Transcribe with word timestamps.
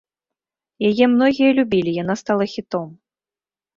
Яе 0.89 1.05
многія 1.13 1.51
любілі, 1.59 1.91
яна 2.01 2.13
стала 2.23 2.45
хітом. 2.55 2.87